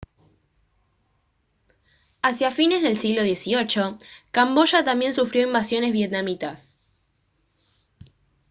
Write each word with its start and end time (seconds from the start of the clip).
hacia 2.23 2.49
fines 2.49 2.81
del 2.81 2.97
siglo 2.97 3.21
xviii 3.21 3.99
camboya 4.31 4.83
también 4.83 5.13
sufrió 5.13 5.45
invasiones 5.45 5.93
vietnamitas 5.93 6.75